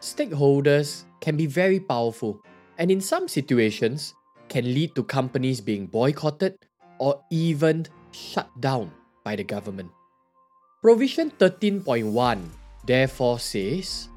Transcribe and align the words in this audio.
stakeholders 0.00 1.04
can 1.20 1.36
be 1.36 1.46
very 1.46 1.80
powerful 1.80 2.40
and 2.78 2.90
in 2.90 3.00
some 3.00 3.26
situations 3.26 4.14
can 4.48 4.64
lead 4.64 4.94
to 4.94 5.02
companies 5.02 5.60
being 5.60 5.86
boycotted 5.86 6.58
or 6.98 7.20
even 7.30 7.86
shut 8.12 8.48
down 8.60 8.90
by 9.24 9.36
the 9.36 9.44
government. 9.44 9.90
Provision 10.82 11.30
13.1 11.32 12.14
therefore 12.86 13.38
says 13.38 14.08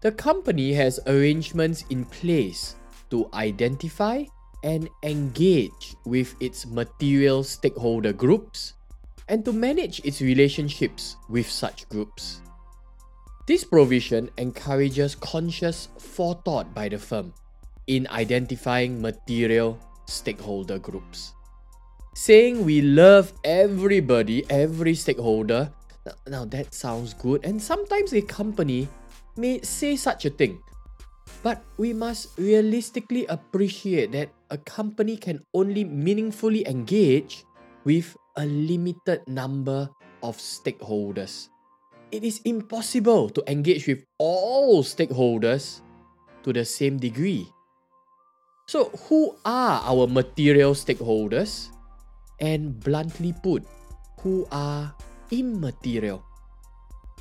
the 0.00 0.12
company 0.12 0.72
has 0.72 1.00
arrangements 1.06 1.84
in 1.90 2.04
place 2.06 2.76
to 3.10 3.28
identify 3.34 4.24
and 4.62 4.88
engage 5.02 5.96
with 6.04 6.34
its 6.40 6.66
material 6.66 7.42
stakeholder 7.42 8.12
groups 8.12 8.74
and 9.28 9.44
to 9.44 9.52
manage 9.52 10.00
its 10.04 10.20
relationships 10.20 11.16
with 11.28 11.48
such 11.50 11.88
groups. 11.88 12.40
This 13.48 13.64
provision 13.64 14.28
encourages 14.36 15.16
conscious 15.16 15.88
forethought 15.96 16.68
by 16.76 16.92
the 16.92 17.00
firm 17.00 17.32
in 17.88 18.04
identifying 18.12 19.00
material 19.00 19.80
stakeholder 20.04 20.76
groups. 20.76 21.32
Saying 22.12 22.60
we 22.60 22.84
love 22.84 23.32
everybody, 23.48 24.44
every 24.52 24.92
stakeholder, 24.92 25.72
now 26.28 26.44
that 26.52 26.76
sounds 26.76 27.16
good, 27.16 27.40
and 27.40 27.56
sometimes 27.56 28.12
a 28.12 28.20
company 28.20 28.84
may 29.40 29.64
say 29.64 29.96
such 29.96 30.28
a 30.28 30.36
thing. 30.36 30.60
But 31.40 31.64
we 31.80 31.96
must 31.96 32.36
realistically 32.36 33.24
appreciate 33.32 34.12
that 34.12 34.28
a 34.52 34.60
company 34.60 35.16
can 35.16 35.40
only 35.56 35.88
meaningfully 35.88 36.68
engage 36.68 37.48
with 37.88 38.12
a 38.36 38.44
limited 38.44 39.24
number 39.24 39.88
of 40.20 40.36
stakeholders. 40.36 41.48
It 42.10 42.24
is 42.24 42.40
impossible 42.44 43.28
to 43.30 43.44
engage 43.46 43.86
with 43.86 44.04
all 44.16 44.82
stakeholders 44.82 45.80
to 46.42 46.52
the 46.52 46.64
same 46.64 46.96
degree. 46.96 47.52
So, 48.66 48.88
who 49.08 49.36
are 49.44 49.80
our 49.84 50.06
material 50.06 50.72
stakeholders? 50.72 51.68
And 52.40 52.78
bluntly 52.80 53.34
put, 53.42 53.66
who 54.20 54.46
are 54.52 54.94
immaterial? 55.30 56.24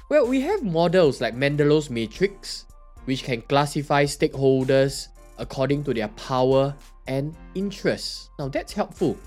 Well, 0.10 0.28
we 0.28 0.40
have 0.42 0.64
models 0.64 1.20
like 1.20 1.36
Mendelow's 1.36 1.90
matrix, 1.90 2.66
which 3.06 3.24
can 3.24 3.42
classify 3.42 4.06
stakeholders 4.06 5.08
according 5.38 5.84
to 5.86 5.94
their 5.94 6.08
power 6.10 6.74
and 7.08 7.36
interests. 7.56 8.30
Now, 8.40 8.48
that's 8.48 8.72
helpful. 8.72 9.18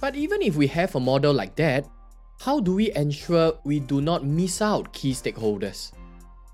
But 0.00 0.16
even 0.16 0.42
if 0.42 0.56
we 0.56 0.66
have 0.68 0.94
a 0.96 1.00
model 1.00 1.32
like 1.32 1.54
that, 1.56 1.86
how 2.40 2.60
do 2.60 2.74
we 2.74 2.92
ensure 2.92 3.54
we 3.64 3.80
do 3.80 4.00
not 4.00 4.24
miss 4.24 4.60
out 4.60 4.92
key 4.92 5.12
stakeholders? 5.12 5.92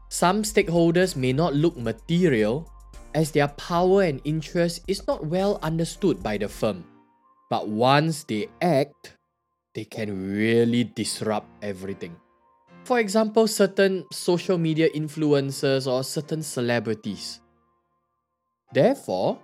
Some 0.09 0.43
stakeholders 0.43 1.17
may 1.17 1.33
not 1.33 1.55
look 1.55 1.77
material 1.77 2.71
as 3.15 3.31
their 3.31 3.49
power 3.49 4.03
and 4.03 4.21
interest 4.25 4.83
is 4.87 5.07
not 5.07 5.27
well 5.27 5.59
understood 5.63 6.23
by 6.23 6.39
the 6.39 6.49
firm. 6.49 6.85
But 7.49 7.69
once 7.69 8.25
they 8.25 8.49
act, 8.63 9.17
they 9.75 9.85
can 9.85 10.11
really 10.33 10.85
disrupt 10.85 11.49
everything. 11.63 12.15
For 12.85 12.99
example, 12.99 13.47
certain 13.47 14.05
social 14.13 14.59
media 14.59 14.89
influencers 14.91 15.91
or 15.91 16.03
certain 16.05 16.43
celebrities. 16.43 17.41
Therefore, 18.73 19.39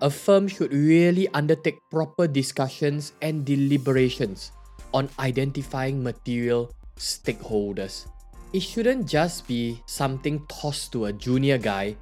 a 0.00 0.10
firm 0.10 0.48
should 0.48 0.72
really 0.72 1.28
undertake 1.34 1.78
proper 1.90 2.26
discussions 2.26 3.12
and 3.22 3.44
deliberations 3.44 4.52
on 4.94 5.10
identifying 5.18 6.02
material 6.02 6.72
stakeholders. 6.96 8.06
It 8.54 8.62
shouldn't 8.62 9.08
just 9.08 9.48
be 9.48 9.82
something 9.86 10.46
tossed 10.46 10.92
to 10.92 11.06
a 11.06 11.12
junior 11.12 11.58
guy, 11.58 11.96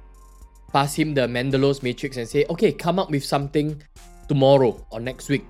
pass 0.71 0.93
him 0.93 1.15
the 1.15 1.27
Mendelow's 1.27 1.81
matrix 1.81 2.17
and 2.17 2.29
say, 2.29 2.45
okay, 2.49 2.71
come 2.71 2.99
up 2.99 3.09
with 3.09 3.25
something 3.25 3.81
tomorrow 4.27 4.85
or 4.91 4.99
next 4.99 5.29
week. 5.29 5.43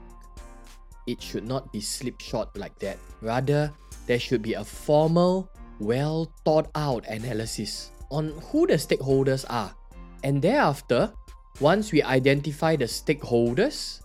It 1.06 1.22
should 1.22 1.46
not 1.46 1.72
be 1.74 1.82
slipshod 1.82 2.48
like 2.56 2.80
that. 2.80 2.98
Rather, 3.22 3.72
there 4.08 4.20
should 4.20 4.42
be 4.42 4.54
a 4.54 4.64
formal, 4.64 5.50
well 5.80 6.32
thought 6.46 6.72
out 6.76 7.06
analysis 7.08 7.92
on 8.10 8.32
who 8.48 8.66
the 8.66 8.76
stakeholders 8.76 9.44
are. 9.50 9.76
And 10.24 10.42
thereafter, 10.42 11.12
once 11.60 11.92
we 11.92 12.02
identify 12.02 12.78
the 12.78 12.86
stakeholders, 12.86 14.00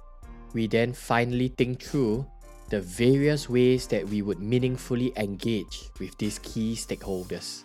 we 0.55 0.67
then 0.67 0.93
finally 0.93 1.49
think 1.49 1.81
through 1.83 2.27
the 2.69 2.81
various 2.81 3.49
ways 3.49 3.87
that 3.89 4.07
we 4.09 4.23
would 4.23 4.41
meaningfully 4.41 5.13
engage 5.17 5.89
with 5.99 6.17
these 6.19 6.39
key 6.41 6.75
stakeholders. 6.75 7.65